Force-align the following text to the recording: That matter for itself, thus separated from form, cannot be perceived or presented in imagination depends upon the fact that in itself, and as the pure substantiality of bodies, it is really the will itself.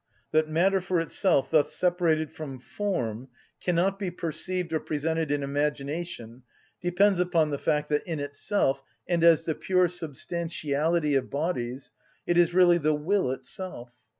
That 0.31 0.49
matter 0.49 0.81
for 0.81 0.99
itself, 0.99 1.51
thus 1.51 1.75
separated 1.75 2.31
from 2.31 2.57
form, 2.57 3.27
cannot 3.63 3.99
be 3.99 4.09
perceived 4.09 4.73
or 4.73 4.79
presented 4.79 5.29
in 5.29 5.43
imagination 5.43 6.41
depends 6.81 7.19
upon 7.19 7.51
the 7.51 7.59
fact 7.59 7.87
that 7.89 8.01
in 8.07 8.19
itself, 8.19 8.81
and 9.07 9.23
as 9.23 9.45
the 9.45 9.53
pure 9.53 9.87
substantiality 9.87 11.13
of 11.13 11.29
bodies, 11.29 11.91
it 12.25 12.35
is 12.35 12.51
really 12.51 12.79
the 12.79 12.95
will 12.95 13.29
itself. 13.29 13.91